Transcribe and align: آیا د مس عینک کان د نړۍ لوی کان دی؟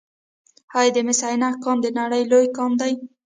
آیا 0.79 0.91
د 0.95 0.97
مس 1.07 1.19
عینک 1.27 1.55
کان 1.63 1.77
د 1.81 1.87
نړۍ 1.99 2.23
لوی 2.31 2.47
کان 2.57 2.71
دی؟ 2.79 2.93